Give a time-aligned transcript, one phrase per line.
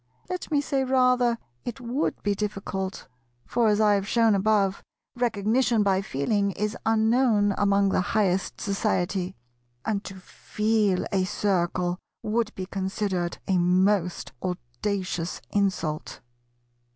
[0.31, 3.07] Let me say rather it would be difficult:
[3.45, 4.81] for, as I have shown above,
[5.15, 9.35] Recognition by Feeling is unknown among the highest society,
[9.85, 16.21] and to feel a Circle would be considered a most audacious insult.